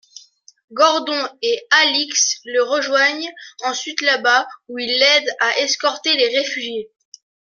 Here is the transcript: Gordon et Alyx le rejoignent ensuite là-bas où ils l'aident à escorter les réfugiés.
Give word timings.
Gordon 0.73 1.29
et 1.43 1.59
Alyx 1.69 2.39
le 2.45 2.63
rejoignent 2.63 3.31
ensuite 3.65 4.01
là-bas 4.01 4.47
où 4.67 4.79
ils 4.79 4.97
l'aident 4.97 5.29
à 5.41 5.59
escorter 5.59 6.13
les 6.15 6.39
réfugiés. 6.39 6.89